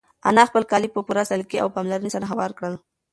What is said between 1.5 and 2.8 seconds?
او پاملرنې سره هوار کړل.